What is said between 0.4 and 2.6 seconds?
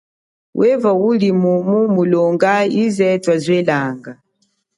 Weva uli mumu wakha,